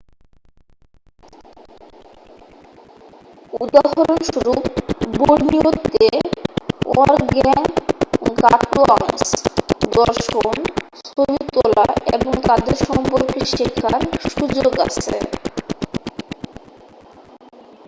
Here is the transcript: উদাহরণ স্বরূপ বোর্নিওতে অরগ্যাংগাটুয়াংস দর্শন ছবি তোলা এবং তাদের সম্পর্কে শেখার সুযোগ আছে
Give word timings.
উদাহরণ 3.53 4.17
স্বরূপ 4.27 4.63
বোর্নিওতে 5.17 6.05
অরগ্যাংগাটুয়াংস 6.99 8.41
দর্শন 9.91 10.55
ছবি 11.07 11.39
তোলা 11.53 11.85
এবং 12.15 12.33
তাদের 12.47 12.75
সম্পর্কে 12.85 13.39
শেখার 13.51 14.01
সুযোগ 14.29 14.73
আছে 14.85 15.15